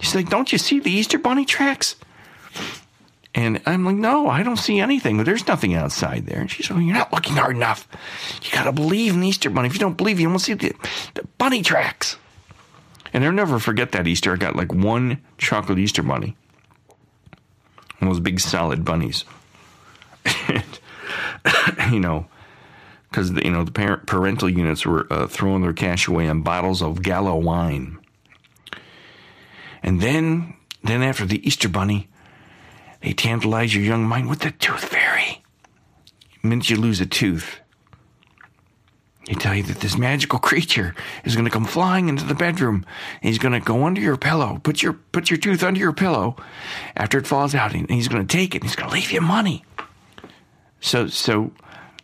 She's 0.00 0.14
like 0.14 0.30
don't 0.30 0.52
you 0.52 0.58
see 0.58 0.78
the 0.78 0.92
easter 0.92 1.18
bunny 1.18 1.44
tracks? 1.44 1.96
And 3.34 3.60
i'm 3.66 3.84
like 3.84 3.96
no 3.96 4.28
i 4.28 4.44
don't 4.44 4.56
see 4.56 4.78
anything. 4.78 5.16
There's 5.24 5.48
nothing 5.48 5.74
outside 5.74 6.26
there. 6.26 6.38
And 6.38 6.50
she's 6.50 6.70
like 6.70 6.84
you're 6.84 6.94
not 6.94 7.12
looking 7.12 7.34
hard 7.34 7.56
enough. 7.56 7.88
You 8.44 8.52
gotta 8.52 8.72
believe 8.72 9.14
in 9.14 9.20
the 9.20 9.28
easter 9.28 9.50
bunny. 9.50 9.66
If 9.66 9.74
you 9.74 9.80
don't 9.80 9.96
believe 9.96 10.20
you 10.20 10.28
won't 10.28 10.42
see 10.42 10.54
the, 10.54 10.72
the 11.14 11.26
bunny 11.38 11.62
tracks 11.62 12.18
and 13.14 13.24
I'll 13.24 13.32
never 13.32 13.60
forget 13.60 13.92
that 13.92 14.08
Easter. 14.08 14.32
I 14.32 14.36
got 14.36 14.56
like 14.56 14.74
one 14.74 15.22
chocolate 15.38 15.78
Easter 15.78 16.02
bunny. 16.02 16.36
One 18.00 18.10
of 18.10 18.16
those 18.16 18.20
big 18.20 18.40
solid 18.40 18.84
bunnies. 18.84 19.24
and, 20.48 20.80
you 21.92 22.00
know, 22.00 22.26
because, 23.08 23.30
you 23.30 23.52
know, 23.52 23.62
the 23.62 23.70
parent, 23.70 24.06
parental 24.06 24.50
units 24.50 24.84
were 24.84 25.06
uh, 25.12 25.28
throwing 25.28 25.62
their 25.62 25.72
cash 25.72 26.08
away 26.08 26.28
on 26.28 26.42
bottles 26.42 26.82
of 26.82 27.02
Gallo 27.02 27.36
wine. 27.36 27.98
And 29.84 30.00
then, 30.00 30.56
then 30.82 31.00
after 31.00 31.24
the 31.24 31.46
Easter 31.46 31.68
bunny, 31.68 32.08
they 33.00 33.12
tantalize 33.12 33.74
your 33.74 33.84
young 33.84 34.04
mind 34.04 34.28
with 34.28 34.40
the 34.40 34.50
tooth 34.50 34.86
fairy. 34.86 35.44
The 36.42 36.48
minute 36.48 36.68
you 36.68 36.76
lose 36.76 37.00
a 37.00 37.06
tooth, 37.06 37.60
they 39.26 39.34
tell 39.34 39.54
you 39.54 39.62
that 39.64 39.80
this 39.80 39.96
magical 39.96 40.38
creature 40.38 40.94
is 41.24 41.34
going 41.34 41.46
to 41.46 41.50
come 41.50 41.64
flying 41.64 42.08
into 42.08 42.24
the 42.24 42.34
bedroom. 42.34 42.84
He's 43.22 43.38
going 43.38 43.52
to 43.52 43.60
go 43.60 43.84
under 43.84 44.00
your 44.00 44.16
pillow, 44.16 44.60
put 44.62 44.82
your 44.82 44.92
put 44.92 45.30
your 45.30 45.38
tooth 45.38 45.62
under 45.62 45.80
your 45.80 45.92
pillow 45.92 46.36
after 46.96 47.18
it 47.18 47.26
falls 47.26 47.54
out, 47.54 47.74
and 47.74 47.90
he's 47.90 48.08
going 48.08 48.26
to 48.26 48.36
take 48.36 48.54
it. 48.54 48.58
and 48.58 48.64
He's 48.64 48.76
going 48.76 48.90
to 48.90 48.94
leave 48.94 49.10
you 49.10 49.20
money. 49.20 49.64
So 50.80 51.06
so 51.06 51.52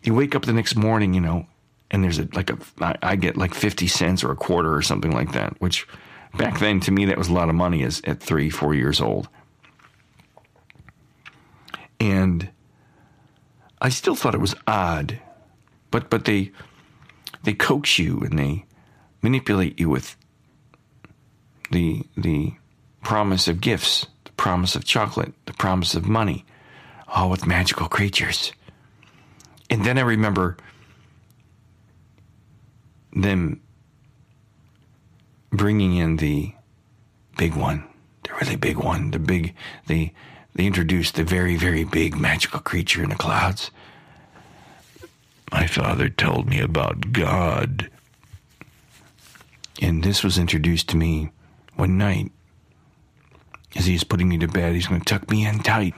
you 0.01 0.15
wake 0.15 0.33
up 0.33 0.45
the 0.45 0.53
next 0.53 0.75
morning, 0.75 1.13
you 1.13 1.21
know, 1.21 1.45
and 1.91 2.03
there's 2.03 2.17
a 2.17 2.27
like 2.33 2.49
a 2.49 2.57
I, 2.79 2.95
I 3.03 3.15
get 3.15 3.37
like 3.37 3.53
fifty 3.53 3.87
cents 3.87 4.23
or 4.23 4.31
a 4.31 4.35
quarter 4.35 4.73
or 4.73 4.81
something 4.81 5.11
like 5.11 5.33
that, 5.33 5.59
which 5.61 5.87
back 6.37 6.59
then 6.59 6.79
to 6.81 6.91
me 6.91 7.05
that 7.05 7.17
was 7.17 7.27
a 7.27 7.33
lot 7.33 7.49
of 7.49 7.55
money 7.55 7.83
as 7.83 8.01
at 8.05 8.19
three 8.19 8.49
four 8.49 8.73
years 8.73 8.99
old, 8.99 9.29
and 11.99 12.49
I 13.79 13.89
still 13.89 14.15
thought 14.15 14.33
it 14.33 14.41
was 14.41 14.55
odd, 14.65 15.19
but 15.91 16.09
but 16.09 16.25
they 16.25 16.51
they 17.43 17.53
coax 17.53 17.97
you 17.99 18.19
and 18.19 18.37
they 18.37 18.65
manipulate 19.21 19.79
you 19.79 19.89
with 19.89 20.15
the 21.71 22.03
the 22.15 22.53
promise 23.03 23.47
of 23.47 23.61
gifts, 23.61 24.07
the 24.25 24.31
promise 24.33 24.75
of 24.75 24.85
chocolate, 24.85 25.33
the 25.45 25.53
promise 25.53 25.95
of 25.95 26.07
money, 26.07 26.45
all 27.07 27.29
with 27.29 27.47
magical 27.47 27.87
creatures. 27.87 28.51
And 29.69 29.83
then 29.85 29.97
I 29.97 30.01
remember 30.01 30.57
them 33.13 33.61
bringing 35.51 35.95
in 35.95 36.17
the 36.17 36.53
big 37.37 37.55
one, 37.55 37.83
the 38.23 38.33
really 38.41 38.55
big 38.55 38.77
one, 38.77 39.11
the 39.11 39.19
big 39.19 39.53
they 39.87 40.13
they 40.53 40.65
introduced 40.65 41.15
the 41.15 41.23
very 41.23 41.55
very 41.55 41.83
big 41.83 42.17
magical 42.17 42.59
creature 42.59 43.03
in 43.03 43.09
the 43.09 43.15
clouds 43.15 43.71
my 45.51 45.67
father 45.67 46.09
told 46.09 46.47
me 46.47 46.59
about 46.59 47.11
God. 47.11 47.89
And 49.81 50.03
this 50.03 50.23
was 50.23 50.37
introduced 50.37 50.89
to 50.89 50.97
me 50.97 51.29
one 51.75 51.97
night. 51.97 52.31
As 53.75 53.85
he's 53.85 54.03
putting 54.03 54.29
me 54.29 54.37
to 54.37 54.47
bed, 54.47 54.75
he's 54.75 54.87
going 54.87 55.01
to 55.01 55.05
tuck 55.05 55.29
me 55.29 55.45
in 55.45 55.59
tight. 55.59 55.95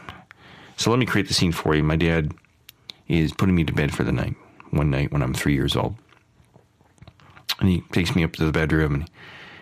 So 0.77 0.89
let 0.89 0.99
me 0.99 1.05
create 1.05 1.27
the 1.27 1.33
scene 1.33 1.51
for 1.51 1.75
you. 1.75 1.83
My 1.83 1.95
dad 1.95 2.33
is 3.07 3.33
putting 3.33 3.55
me 3.55 3.63
to 3.63 3.73
bed 3.73 3.93
for 3.93 4.03
the 4.03 4.11
night, 4.11 4.35
one 4.71 4.89
night 4.89 5.11
when 5.11 5.21
I'm 5.21 5.33
three 5.33 5.53
years 5.53 5.75
old. 5.75 5.95
And 7.59 7.69
he 7.69 7.81
takes 7.91 8.15
me 8.15 8.23
up 8.23 8.33
to 8.33 8.45
the 8.45 8.51
bedroom 8.51 8.95
and 8.95 9.09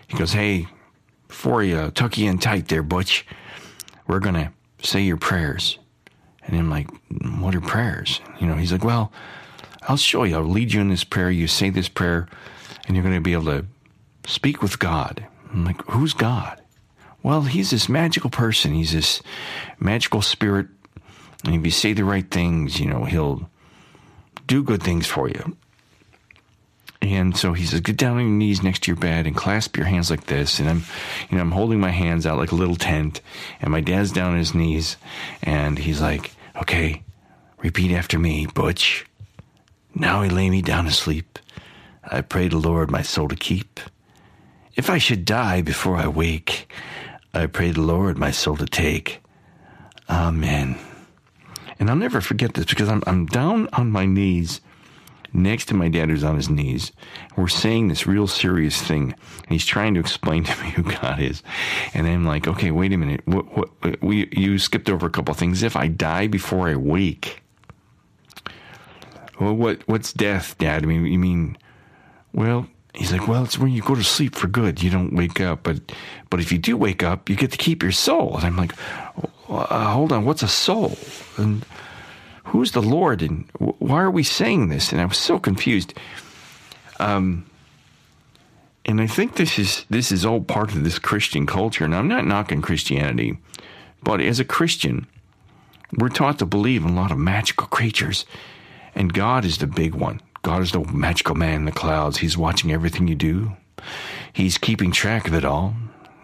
he 0.08 0.16
goes, 0.16 0.32
Hey, 0.32 0.68
before 1.28 1.62
you 1.62 1.76
uh, 1.76 1.90
tuck 1.90 2.16
you 2.16 2.30
in 2.30 2.38
tight 2.38 2.68
there, 2.68 2.82
Butch, 2.82 3.26
we're 4.06 4.20
going 4.20 4.34
to 4.34 4.52
say 4.86 5.02
your 5.02 5.16
prayers. 5.16 5.78
And 6.44 6.56
I'm 6.56 6.70
like, 6.70 6.88
What 7.40 7.54
are 7.54 7.60
prayers? 7.60 8.20
You 8.40 8.46
know, 8.46 8.54
he's 8.54 8.72
like, 8.72 8.84
Well, 8.84 9.12
I'll 9.88 9.96
show 9.96 10.24
you. 10.24 10.36
I'll 10.36 10.44
lead 10.44 10.72
you 10.72 10.80
in 10.80 10.88
this 10.88 11.04
prayer. 11.04 11.30
You 11.30 11.46
say 11.46 11.70
this 11.70 11.88
prayer, 11.88 12.28
and 12.86 12.96
you're 12.96 13.04
going 13.04 13.14
to 13.14 13.20
be 13.20 13.32
able 13.32 13.46
to 13.46 13.66
speak 14.26 14.62
with 14.62 14.78
God. 14.78 15.26
I'm 15.52 15.64
like, 15.64 15.82
who's 15.86 16.14
God? 16.14 16.60
Well, 17.22 17.42
he's 17.42 17.70
this 17.70 17.88
magical 17.88 18.30
person. 18.30 18.74
He's 18.74 18.92
this 18.92 19.22
magical 19.78 20.22
spirit. 20.22 20.66
And 21.44 21.54
if 21.54 21.64
you 21.64 21.70
say 21.70 21.92
the 21.92 22.04
right 22.04 22.28
things, 22.28 22.80
you 22.80 22.86
know, 22.86 23.04
he'll 23.04 23.48
do 24.46 24.62
good 24.62 24.82
things 24.82 25.06
for 25.06 25.28
you. 25.28 25.56
And 27.00 27.36
so 27.36 27.52
he 27.52 27.66
says, 27.66 27.80
get 27.80 27.96
down 27.96 28.18
on 28.18 28.22
your 28.22 28.30
knees 28.30 28.62
next 28.62 28.84
to 28.84 28.92
your 28.92 28.98
bed 28.98 29.26
and 29.26 29.36
clasp 29.36 29.76
your 29.76 29.86
hands 29.86 30.08
like 30.08 30.26
this. 30.26 30.60
And 30.60 30.68
I'm, 30.68 30.82
you 31.30 31.36
know, 31.36 31.42
I'm 31.42 31.50
holding 31.50 31.80
my 31.80 31.90
hands 31.90 32.26
out 32.26 32.38
like 32.38 32.52
a 32.52 32.56
little 32.56 32.76
tent. 32.76 33.20
And 33.60 33.72
my 33.72 33.80
dad's 33.80 34.12
down 34.12 34.32
on 34.32 34.38
his 34.38 34.54
knees. 34.54 34.96
And 35.42 35.78
he's 35.78 36.00
like, 36.00 36.32
okay, 36.56 37.02
repeat 37.58 37.92
after 37.92 38.20
me, 38.20 38.46
Butch. 38.46 39.04
Now 39.94 40.22
he 40.22 40.30
lay 40.30 40.50
me 40.50 40.62
down 40.62 40.84
to 40.86 40.90
sleep. 40.90 41.38
I 42.04 42.20
pray 42.20 42.48
the 42.48 42.58
Lord 42.58 42.90
my 42.90 43.02
soul 43.02 43.28
to 43.28 43.36
keep. 43.36 43.80
If 44.74 44.88
I 44.88 44.98
should 44.98 45.24
die 45.24 45.62
before 45.62 45.96
I 45.96 46.08
wake, 46.08 46.72
I 47.34 47.46
pray 47.46 47.70
the 47.72 47.82
Lord 47.82 48.18
my 48.18 48.30
soul 48.30 48.56
to 48.56 48.66
take. 48.66 49.22
Amen. 50.08 50.78
And 51.78 51.90
I'll 51.90 51.96
never 51.96 52.20
forget 52.20 52.54
this 52.54 52.66
because 52.66 52.88
I'm, 52.88 53.02
I'm 53.06 53.26
down 53.26 53.68
on 53.72 53.90
my 53.90 54.06
knees 54.06 54.60
next 55.32 55.66
to 55.66 55.74
my 55.74 55.88
dad 55.88 56.10
who's 56.10 56.24
on 56.24 56.36
his 56.36 56.48
knees. 56.48 56.92
We're 57.36 57.48
saying 57.48 57.88
this 57.88 58.06
real 58.06 58.26
serious 58.26 58.80
thing. 58.80 59.12
And 59.12 59.48
he's 59.50 59.66
trying 59.66 59.94
to 59.94 60.00
explain 60.00 60.44
to 60.44 60.62
me 60.62 60.70
who 60.70 60.82
God 60.82 61.20
is. 61.20 61.42
And 61.94 62.06
I'm 62.06 62.24
like, 62.24 62.46
okay, 62.46 62.70
wait 62.70 62.92
a 62.92 62.96
minute. 62.96 63.22
What, 63.26 63.56
what, 63.56 64.02
we, 64.02 64.28
you 64.32 64.58
skipped 64.58 64.90
over 64.90 65.06
a 65.06 65.10
couple 65.10 65.34
things. 65.34 65.62
If 65.62 65.76
I 65.76 65.88
die 65.88 66.26
before 66.26 66.68
I 66.68 66.76
wake, 66.76 67.41
well, 69.40 69.54
what 69.54 69.86
what's 69.88 70.12
death, 70.12 70.56
Dad? 70.58 70.82
I 70.82 70.86
mean, 70.86 71.06
you 71.06 71.18
mean, 71.18 71.58
well, 72.32 72.66
he's 72.94 73.12
like, 73.12 73.26
well, 73.28 73.44
it's 73.44 73.58
when 73.58 73.72
you 73.72 73.82
go 73.82 73.94
to 73.94 74.04
sleep 74.04 74.34
for 74.34 74.48
good. 74.48 74.82
You 74.82 74.90
don't 74.90 75.14
wake 75.14 75.40
up, 75.40 75.62
but 75.62 75.80
but 76.30 76.40
if 76.40 76.52
you 76.52 76.58
do 76.58 76.76
wake 76.76 77.02
up, 77.02 77.28
you 77.28 77.36
get 77.36 77.52
to 77.52 77.58
keep 77.58 77.82
your 77.82 77.92
soul. 77.92 78.36
And 78.36 78.44
I'm 78.44 78.56
like, 78.56 78.72
uh, 79.48 79.92
hold 79.92 80.12
on, 80.12 80.24
what's 80.24 80.42
a 80.42 80.48
soul? 80.48 80.96
And 81.36 81.64
who's 82.44 82.72
the 82.72 82.82
Lord? 82.82 83.22
And 83.22 83.48
why 83.58 84.02
are 84.02 84.10
we 84.10 84.22
saying 84.22 84.68
this? 84.68 84.92
And 84.92 85.00
I 85.00 85.04
was 85.04 85.18
so 85.18 85.38
confused. 85.38 85.94
Um, 86.98 87.46
and 88.84 89.00
I 89.00 89.06
think 89.06 89.36
this 89.36 89.58
is 89.58 89.86
this 89.90 90.12
is 90.12 90.24
all 90.24 90.40
part 90.40 90.72
of 90.72 90.84
this 90.84 90.98
Christian 90.98 91.46
culture. 91.46 91.84
And 91.84 91.94
I'm 91.94 92.08
not 92.08 92.26
knocking 92.26 92.62
Christianity, 92.62 93.38
but 94.02 94.20
as 94.20 94.40
a 94.40 94.44
Christian, 94.44 95.06
we're 95.96 96.08
taught 96.08 96.38
to 96.40 96.46
believe 96.46 96.84
in 96.84 96.90
a 96.90 96.94
lot 96.94 97.12
of 97.12 97.18
magical 97.18 97.66
creatures 97.68 98.24
and 98.94 99.12
God 99.12 99.44
is 99.44 99.58
the 99.58 99.66
big 99.66 99.94
one. 99.94 100.20
God 100.42 100.62
is 100.62 100.72
the 100.72 100.80
magical 100.80 101.34
man 101.34 101.54
in 101.54 101.64
the 101.66 101.72
clouds. 101.72 102.18
He's 102.18 102.36
watching 102.36 102.72
everything 102.72 103.08
you 103.08 103.14
do. 103.14 103.52
He's 104.32 104.58
keeping 104.58 104.90
track 104.90 105.28
of 105.28 105.34
it 105.34 105.44
all. 105.44 105.74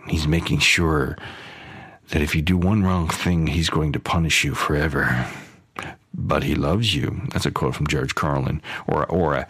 He's 0.08 0.26
making 0.26 0.58
sure 0.60 1.16
that 2.10 2.22
if 2.22 2.34
you 2.34 2.42
do 2.42 2.56
one 2.56 2.82
wrong 2.82 3.08
thing, 3.08 3.46
he's 3.46 3.70
going 3.70 3.92
to 3.92 4.00
punish 4.00 4.44
you 4.44 4.54
forever. 4.54 5.26
But 6.14 6.42
he 6.42 6.54
loves 6.54 6.94
you. 6.94 7.20
That's 7.32 7.46
a 7.46 7.50
quote 7.50 7.74
from 7.74 7.86
George 7.86 8.14
Carlin, 8.14 8.62
or 8.86 9.06
or 9.06 9.34
a, 9.34 9.46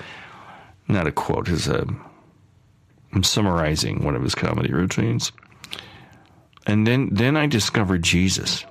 not 0.88 1.06
a 1.06 1.12
quote. 1.12 1.48
It's 1.48 1.68
a 1.68 1.86
I'm 3.12 3.22
summarizing 3.22 4.04
one 4.04 4.14
of 4.14 4.22
his 4.22 4.34
comedy 4.34 4.72
routines. 4.72 5.32
And 6.66 6.86
then, 6.86 7.08
then 7.10 7.36
I 7.36 7.46
discovered 7.46 8.02
Jesus. 8.02 8.64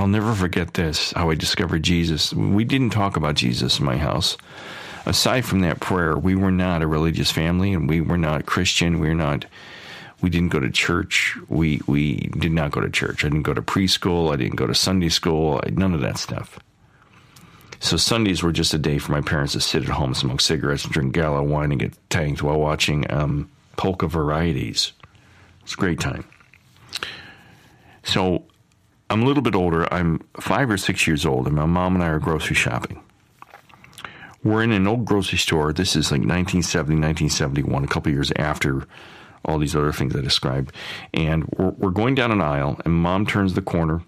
I'll 0.00 0.08
never 0.08 0.34
forget 0.34 0.72
this 0.72 1.12
how 1.12 1.28
I 1.28 1.34
discovered 1.34 1.82
Jesus. 1.82 2.32
We 2.32 2.64
didn't 2.64 2.88
talk 2.88 3.16
about 3.16 3.34
Jesus 3.34 3.78
in 3.78 3.84
my 3.84 3.98
house. 3.98 4.38
Aside 5.04 5.44
from 5.44 5.60
that 5.60 5.80
prayer, 5.80 6.16
we 6.16 6.34
were 6.34 6.50
not 6.50 6.80
a 6.80 6.86
religious 6.86 7.30
family 7.30 7.74
and 7.74 7.86
we 7.86 8.00
were 8.00 8.16
not 8.16 8.46
Christian. 8.46 8.98
We 8.98 9.08
were 9.08 9.14
not 9.14 9.44
we 10.22 10.30
didn't 10.30 10.52
go 10.52 10.60
to 10.60 10.70
church. 10.70 11.36
We 11.50 11.82
we 11.86 12.30
did 12.38 12.52
not 12.52 12.70
go 12.70 12.80
to 12.80 12.88
church. 12.88 13.26
I 13.26 13.28
didn't 13.28 13.42
go 13.42 13.52
to 13.52 13.60
preschool. 13.60 14.32
I 14.32 14.36
didn't 14.36 14.56
go 14.56 14.66
to 14.66 14.74
Sunday 14.74 15.10
school. 15.10 15.60
I, 15.62 15.68
none 15.68 15.92
of 15.92 16.00
that 16.00 16.16
stuff. 16.16 16.58
So 17.78 17.98
Sundays 17.98 18.42
were 18.42 18.52
just 18.52 18.72
a 18.72 18.78
day 18.78 18.96
for 18.96 19.12
my 19.12 19.20
parents 19.20 19.52
to 19.52 19.60
sit 19.60 19.82
at 19.82 19.90
home, 19.90 20.14
smoke 20.14 20.40
cigarettes, 20.40 20.84
and 20.84 20.94
drink 20.94 21.12
Gallo 21.12 21.42
wine, 21.42 21.72
and 21.72 21.80
get 21.80 21.92
tanked 22.08 22.42
while 22.42 22.58
watching 22.58 23.10
um, 23.12 23.50
polka 23.76 24.06
varieties. 24.06 24.92
It's 25.62 25.74
a 25.74 25.76
great 25.76 26.00
time. 26.00 26.24
So 28.02 28.44
I'm 29.10 29.22
a 29.22 29.26
little 29.26 29.42
bit 29.42 29.56
older. 29.56 29.92
I'm 29.92 30.20
five 30.40 30.70
or 30.70 30.76
six 30.76 31.06
years 31.08 31.26
old, 31.26 31.48
and 31.48 31.56
my 31.56 31.66
mom 31.66 31.96
and 31.96 32.04
I 32.04 32.06
are 32.06 32.20
grocery 32.20 32.54
shopping. 32.54 33.02
We're 34.44 34.62
in 34.62 34.70
an 34.70 34.86
old 34.86 35.04
grocery 35.04 35.36
store. 35.36 35.72
This 35.72 35.96
is 35.96 36.12
like 36.12 36.20
1970, 36.20 36.94
1971, 36.94 37.84
a 37.84 37.88
couple 37.88 38.12
years 38.12 38.32
after 38.36 38.86
all 39.44 39.58
these 39.58 39.74
other 39.74 39.92
things 39.92 40.14
I 40.14 40.20
described. 40.20 40.72
And 41.12 41.44
we're, 41.58 41.70
we're 41.70 41.90
going 41.90 42.14
down 42.14 42.30
an 42.30 42.40
aisle, 42.40 42.80
and 42.84 42.94
mom 42.94 43.26
turns 43.26 43.54
the 43.54 43.62
corner 43.62 44.02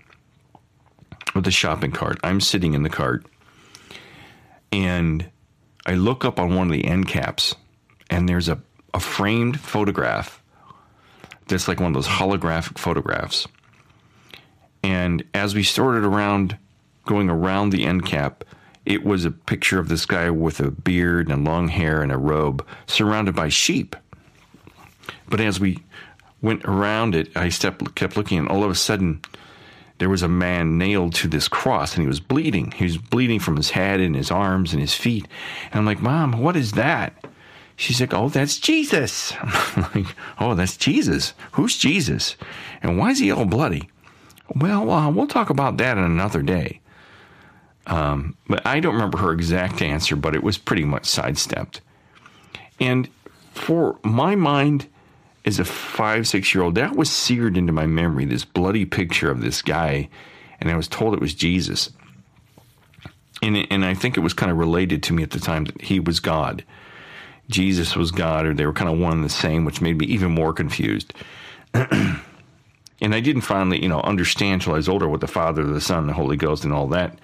with 1.35 1.49
a 1.49 1.51
shopping 1.51 1.91
cart. 1.91 2.19
I'm 2.23 2.41
sitting 2.41 2.73
in 2.73 2.85
the 2.85 2.89
cart, 2.89 3.27
and 4.71 5.29
I 5.85 5.95
look 5.95 6.25
up 6.25 6.39
on 6.39 6.55
one 6.55 6.69
of 6.69 6.73
the 6.73 6.85
end 6.85 7.09
caps, 7.09 7.57
and 8.09 8.29
there's 8.29 8.49
a, 8.49 8.63
a 8.95 9.01
framed 9.01 9.59
photograph 9.59 10.41
that's 11.49 11.67
like 11.67 11.81
one 11.81 11.89
of 11.89 11.95
those 11.95 12.07
holographic 12.07 12.79
photographs. 12.79 13.49
And 14.83 15.25
as 15.35 15.55
we 15.55 15.63
started 15.63 16.05
around, 16.05 16.57
going 17.07 17.31
around 17.31 17.71
the 17.71 17.85
end 17.85 18.07
cap, 18.07 18.45
it 18.85 19.05
was 19.05 19.25
a 19.25 19.31
picture 19.31 19.79
of 19.79 19.89
this 19.89 20.07
guy 20.07 20.31
with 20.31 20.59
a 20.61 20.71
beard 20.71 21.29
and 21.31 21.45
long 21.45 21.69
hair 21.69 22.03
and 22.03 22.11
a 22.11 22.19
robe 22.19 22.67
surrounded 22.87 23.35
by 23.35 23.49
sheep. 23.49 23.95
But 25.29 25.41
as 25.41 25.61
we 25.61 25.83
went 26.41 26.65
around 26.65 27.15
it, 27.15 27.35
I 27.37 27.49
kept 27.49 28.17
looking, 28.17 28.39
and 28.39 28.49
all 28.49 28.65
of 28.65 28.71
a 28.71 28.75
sudden, 28.75 29.23
there 29.99 30.09
was 30.09 30.23
a 30.23 30.29
man 30.29 30.79
nailed 30.79 31.15
to 31.15 31.29
this 31.29 31.47
cross, 31.47 31.95
and 31.95 32.03
he 32.03 32.09
was 32.09 32.19
bleeding. 32.19 32.73
He 32.73 32.85
was 32.85 32.99
bleeding 32.99 33.39
from 33.39 33.57
his 33.57 33.71
head 33.71 34.01
and 34.01 34.17
his 34.17 34.33
arms 34.33 34.73
and 34.73 34.81
his 34.81 34.95
feet. 34.95 35.29
And 35.71 35.79
I'm 35.79 35.87
like, 35.87 36.03
Mom, 36.03 36.41
what 36.41 36.57
is 36.57 36.73
that? 36.73 37.25
She's 37.77 38.01
like, 38.01 38.13
Oh, 38.13 38.29
that's 38.29 38.59
Jesus. 38.59 39.33
I'm 39.41 39.87
like, 39.95 40.15
Oh, 40.41 40.55
that's 40.55 40.77
Jesus. 40.77 41.35
Who's 41.53 41.79
Jesus? 41.79 42.37
And 42.83 42.99
why 42.99 43.11
is 43.11 43.21
he 43.21 43.31
all 43.31 43.45
bloody? 43.45 43.89
Well, 44.55 44.91
uh, 44.91 45.11
we'll 45.11 45.27
talk 45.27 45.51
about 45.51 45.79
that 45.79 45.97
in 45.97 46.05
another 46.05 46.43
day. 46.43 46.81
Um, 47.87 48.37
but 48.49 48.65
I 48.67 48.81
don't 48.81 48.95
remember 48.95 49.19
her 49.19 49.33
exact 49.33 49.83
answer, 49.83 50.15
but 50.15 50.35
it 50.35 50.43
was 50.43 50.59
pretty 50.59 50.85
much 50.85 51.07
sidestepped. 51.07 51.81
And 52.79 53.09
for 53.55 53.99
my 54.05 54.35
mind, 54.35 54.87
as 55.45 55.59
a 55.59 55.65
five, 55.65 56.29
six 56.29 56.55
year 56.55 56.63
old, 56.63 56.77
that 56.77 56.97
was 56.97 57.11
seared 57.11 57.57
into 57.57 57.73
my 57.73 57.87
memory, 57.87 58.25
this 58.25 58.45
bloody 58.45 58.85
picture 58.85 59.31
of 59.31 59.41
this 59.41 59.63
guy. 59.63 60.09
And 60.61 60.71
I 60.71 60.77
was 60.77 60.89
told 60.89 61.15
it 61.15 61.21
was 61.21 61.35
Jesus. 61.35 61.91
And, 63.43 63.67
and 63.71 63.85
I 63.85 63.95
think 63.95 64.17
it 64.17 64.21
was 64.21 64.35
kind 64.35 64.53
of 64.53 64.59
related 64.59 65.03
to 65.05 65.13
me 65.13 65.25
at 65.25 65.31
the 65.31 65.41
time 65.41 65.65
that 65.65 65.83
he 65.83 65.99
was 65.99 66.21
God. 66.21 66.65
Jesus 67.49 67.97
was 67.97 68.13
God, 68.13 68.47
or 68.47 68.55
they 68.55 68.65
were 68.65 68.73
kind 68.73 68.91
of 68.91 69.01
one 69.01 69.15
and 69.15 69.25
the 69.25 69.29
same, 69.29 69.65
which 69.65 69.81
made 69.81 69.99
me 69.99 70.07
even 70.07 70.31
more 70.31 70.53
confused. 70.53 71.13
and 73.03 73.17
I 73.17 73.21
didn't 73.21 73.43
finally, 73.43 73.83
you 73.83 73.89
know, 73.89 74.01
understand 74.01 74.55
until 74.55 74.75
I 74.75 74.77
was 74.77 74.89
older 74.89 75.09
what 75.09 75.21
the 75.21 75.27
Father, 75.27 75.65
the 75.65 75.81
Son, 75.81 76.07
the 76.07 76.13
Holy 76.13 76.37
Ghost, 76.37 76.63
and 76.63 76.73
all 76.73 76.87
that 76.89 77.19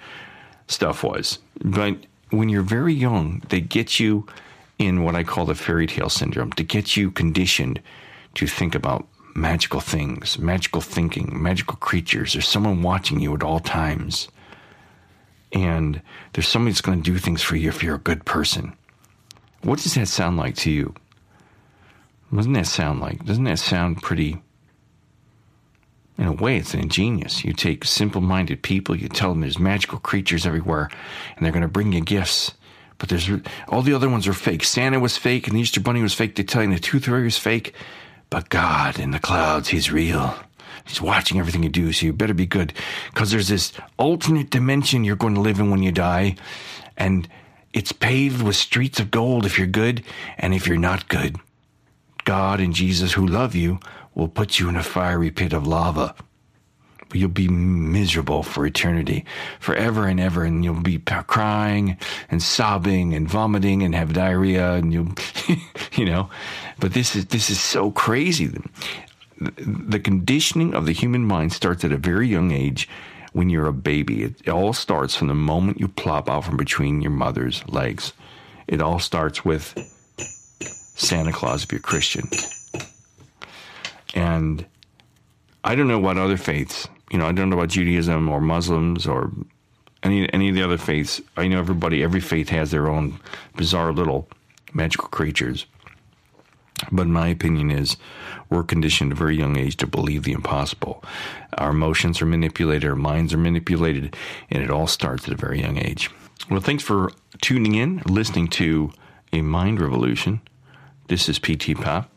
stuff 0.67 1.03
was. 1.03 1.39
But 1.63 1.95
when 2.31 2.49
you're 2.49 2.61
very 2.63 2.93
young, 2.93 3.41
they 3.47 3.61
get 3.61 3.97
you 3.97 4.27
in 4.77 5.03
what 5.03 5.15
I 5.15 5.23
call 5.23 5.45
the 5.45 5.55
fairy 5.55 5.87
tale 5.87 6.09
syndrome 6.09 6.51
to 6.53 6.63
get 6.63 6.97
you 6.97 7.09
conditioned 7.11 7.81
to 8.35 8.45
think 8.45 8.75
about 8.75 9.07
magical 9.35 9.79
things, 9.79 10.37
magical 10.37 10.81
thinking, 10.81 11.41
magical 11.41 11.77
creatures. 11.77 12.33
There's 12.33 12.47
someone 12.47 12.81
watching 12.81 13.21
you 13.21 13.33
at 13.33 13.41
all 13.41 13.61
times. 13.61 14.27
And 15.53 16.01
there's 16.33 16.47
somebody 16.47 16.73
that's 16.73 16.81
going 16.81 17.01
to 17.01 17.11
do 17.11 17.17
things 17.17 17.41
for 17.41 17.55
you 17.55 17.69
if 17.69 17.81
you're 17.81 17.95
a 17.95 17.99
good 17.99 18.25
person. 18.25 18.73
What 19.61 19.79
does 19.79 19.93
that 19.93 20.09
sound 20.09 20.35
like 20.35 20.55
to 20.57 20.71
you? 20.71 20.93
Doesn't 22.35 22.53
that 22.53 22.67
sound 22.67 22.99
like? 22.99 23.23
Doesn't 23.25 23.45
that 23.45 23.59
sound 23.59 24.01
pretty? 24.01 24.41
In 26.19 26.27
a 26.27 26.33
way, 26.33 26.57
it's 26.57 26.73
ingenious. 26.73 27.45
You 27.45 27.53
take 27.53 27.85
simple 27.85 28.19
minded 28.19 28.61
people, 28.61 28.93
you 28.93 29.07
tell 29.07 29.29
them 29.29 29.39
there's 29.39 29.57
magical 29.57 29.99
creatures 29.99 30.45
everywhere, 30.45 30.89
and 31.35 31.45
they're 31.45 31.53
going 31.53 31.61
to 31.61 31.69
bring 31.69 31.93
you 31.93 32.01
gifts. 32.01 32.51
But 32.97 33.07
there's 33.07 33.29
all 33.69 33.81
the 33.81 33.93
other 33.93 34.09
ones 34.09 34.27
are 34.27 34.33
fake. 34.33 34.65
Santa 34.65 34.99
was 34.99 35.15
fake, 35.15 35.47
and 35.47 35.55
the 35.55 35.61
Easter 35.61 35.79
Bunny 35.79 36.01
was 36.01 36.13
fake. 36.13 36.35
They 36.35 36.43
tell 36.43 36.61
you 36.61 36.73
the 36.73 36.79
Tooth 36.79 37.05
Fairy 37.05 37.23
was 37.23 37.37
fake. 37.37 37.73
But 38.29 38.49
God 38.49 38.99
in 38.99 39.11
the 39.11 39.19
clouds, 39.19 39.69
He's 39.69 39.93
real. 39.93 40.35
He's 40.85 41.01
watching 41.01 41.39
everything 41.39 41.63
you 41.63 41.69
do, 41.69 41.93
so 41.93 42.07
you 42.07 42.11
better 42.11 42.33
be 42.33 42.45
good. 42.45 42.73
Because 43.13 43.31
there's 43.31 43.47
this 43.47 43.71
alternate 43.97 44.49
dimension 44.49 45.05
you're 45.05 45.15
going 45.15 45.35
to 45.35 45.41
live 45.41 45.59
in 45.61 45.71
when 45.71 45.83
you 45.83 45.93
die. 45.93 46.35
And 46.97 47.29
it's 47.71 47.93
paved 47.93 48.41
with 48.41 48.57
streets 48.57 48.99
of 48.99 49.09
gold 49.09 49.45
if 49.45 49.57
you're 49.57 49.67
good. 49.67 50.03
And 50.37 50.53
if 50.53 50.67
you're 50.67 50.77
not 50.77 51.07
good, 51.07 51.37
God 52.25 52.59
and 52.59 52.73
Jesus, 52.73 53.13
who 53.13 53.25
love 53.25 53.55
you, 53.55 53.79
will 54.15 54.27
put 54.27 54.59
you 54.59 54.69
in 54.69 54.75
a 54.75 54.83
fiery 54.83 55.31
pit 55.31 55.53
of 55.53 55.67
lava. 55.67 56.15
You'll 57.11 57.29
be 57.29 57.47
miserable 57.47 58.43
for 58.43 58.65
eternity, 58.67 59.25
forever 59.59 60.05
and 60.05 60.19
ever, 60.19 60.43
and 60.43 60.63
you'll 60.63 60.81
be 60.81 60.99
crying 60.99 61.97
and 62.29 62.41
sobbing 62.41 63.15
and 63.15 63.27
vomiting 63.27 63.81
and 63.81 63.95
have 63.95 64.13
diarrhea, 64.13 64.73
and 64.73 64.93
you'll, 64.93 65.13
you 65.93 66.05
know. 66.05 66.29
But 66.79 66.93
this 66.93 67.15
is 67.15 67.25
this 67.27 67.49
is 67.49 67.59
so 67.59 67.89
crazy. 67.89 68.51
The 69.39 69.99
conditioning 69.99 70.75
of 70.75 70.85
the 70.85 70.91
human 70.91 71.25
mind 71.25 71.53
starts 71.53 71.83
at 71.83 71.91
a 71.91 71.97
very 71.97 72.27
young 72.27 72.51
age 72.51 72.87
when 73.33 73.49
you're 73.49 73.67
a 73.67 73.73
baby. 73.73 74.23
It 74.23 74.47
all 74.47 74.73
starts 74.73 75.15
from 75.15 75.29
the 75.29 75.35
moment 75.35 75.79
you 75.79 75.87
plop 75.87 76.29
out 76.29 76.45
from 76.45 76.57
between 76.57 77.01
your 77.01 77.11
mother's 77.11 77.67
legs. 77.67 78.13
It 78.67 78.81
all 78.81 78.99
starts 78.99 79.43
with 79.43 79.73
Santa 80.95 81.31
Claus 81.31 81.63
if 81.63 81.71
you're 81.71 81.81
Christian. 81.81 82.29
And 84.13 84.65
I 85.63 85.75
don't 85.75 85.87
know 85.87 85.99
what 85.99 86.17
other 86.17 86.37
faiths, 86.37 86.87
you 87.11 87.17
know, 87.17 87.25
I 87.25 87.31
don't 87.31 87.49
know 87.49 87.57
about 87.57 87.69
Judaism 87.69 88.29
or 88.29 88.39
Muslims 88.39 89.07
or 89.07 89.31
any 90.03 90.31
any 90.33 90.49
of 90.49 90.55
the 90.55 90.63
other 90.63 90.77
faiths. 90.77 91.21
I 91.37 91.47
know 91.47 91.59
everybody, 91.59 92.03
every 92.03 92.21
faith 92.21 92.49
has 92.49 92.71
their 92.71 92.87
own 92.87 93.19
bizarre 93.55 93.91
little 93.91 94.27
magical 94.73 95.09
creatures. 95.09 95.65
But 96.91 97.07
my 97.07 97.27
opinion 97.27 97.71
is 97.71 97.97
we're 98.49 98.63
conditioned 98.63 99.11
at 99.11 99.17
a 99.17 99.19
very 99.19 99.37
young 99.37 99.57
age 99.57 99.75
to 99.77 99.87
believe 99.87 100.23
the 100.23 100.31
impossible. 100.31 101.03
Our 101.57 101.71
emotions 101.71 102.21
are 102.21 102.25
manipulated, 102.25 102.89
our 102.89 102.95
minds 102.95 103.33
are 103.33 103.37
manipulated, 103.37 104.15
and 104.49 104.63
it 104.63 104.71
all 104.71 104.87
starts 104.87 105.27
at 105.27 105.33
a 105.33 105.37
very 105.37 105.61
young 105.61 105.77
age. 105.77 106.09
Well, 106.49 106.61
thanks 106.61 106.83
for 106.83 107.11
tuning 107.41 107.75
in, 107.75 108.01
listening 108.05 108.47
to 108.49 108.91
a 109.33 109.41
mind 109.41 109.81
revolution. 109.81 110.41
This 111.09 111.27
is 111.27 111.37
PT 111.37 111.75
Pop. 111.75 112.09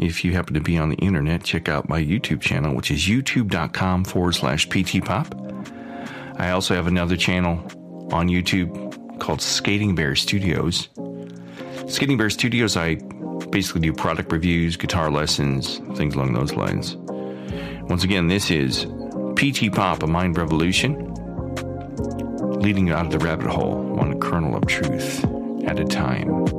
If 0.00 0.24
you 0.24 0.32
happen 0.32 0.54
to 0.54 0.60
be 0.60 0.78
on 0.78 0.90
the 0.90 0.96
internet, 0.96 1.42
check 1.42 1.68
out 1.68 1.88
my 1.88 2.00
YouTube 2.00 2.40
channel, 2.40 2.74
which 2.74 2.90
is 2.90 3.06
youtube.com 3.06 4.04
forward 4.04 4.34
slash 4.34 4.68
PT 4.68 5.04
Pop. 5.04 5.34
I 6.36 6.50
also 6.50 6.74
have 6.76 6.86
another 6.86 7.16
channel 7.16 7.58
on 8.12 8.28
YouTube 8.28 9.18
called 9.18 9.42
Skating 9.42 9.96
Bear 9.96 10.14
Studios. 10.14 10.88
Skating 11.88 12.16
Bear 12.16 12.30
Studios, 12.30 12.76
I 12.76 12.94
basically 13.50 13.80
do 13.80 13.92
product 13.92 14.30
reviews, 14.30 14.76
guitar 14.76 15.10
lessons, 15.10 15.78
things 15.96 16.14
along 16.14 16.32
those 16.32 16.54
lines. 16.54 16.94
Once 17.88 18.04
again, 18.04 18.28
this 18.28 18.52
is 18.52 18.86
PT 19.34 19.72
Pop, 19.72 20.04
a 20.04 20.06
mind 20.06 20.38
revolution, 20.38 21.12
leading 22.60 22.86
you 22.86 22.94
out 22.94 23.06
of 23.06 23.12
the 23.12 23.18
rabbit 23.18 23.48
hole, 23.48 23.82
one 23.82 24.20
kernel 24.20 24.54
of 24.54 24.64
truth 24.66 25.24
at 25.64 25.80
a 25.80 25.84
time. 25.84 26.57